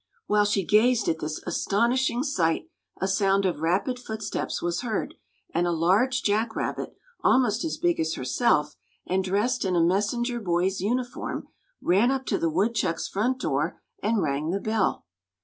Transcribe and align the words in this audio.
While 0.25 0.45
she 0.45 0.65
gazed 0.65 1.07
at 1.09 1.19
this 1.19 1.43
astonishing 1.45 2.23
sight 2.23 2.67
a 2.99 3.07
sound 3.07 3.45
of 3.45 3.59
rapid 3.59 3.99
footsteps 3.99 4.59
was 4.59 4.81
heard, 4.81 5.13
and 5.53 5.67
a 5.67 5.71
large 5.71 6.23
Jack 6.23 6.55
Rabbit, 6.55 6.95
almost 7.23 7.63
as 7.63 7.77
big 7.77 7.99
as 7.99 8.15
herself, 8.15 8.75
and 9.05 9.23
dressed 9.23 9.63
in 9.63 9.75
a 9.75 9.79
messenger 9.79 10.39
boy's 10.39 10.81
uniform, 10.81 11.49
ran 11.83 12.09
up 12.09 12.25
to 12.25 12.39
the 12.39 12.49
woodchuck's 12.49 13.07
front 13.07 13.39
door 13.41 13.79
and 14.01 14.23
rang 14.23 14.49
the 14.49 14.59
bell. 14.59 15.05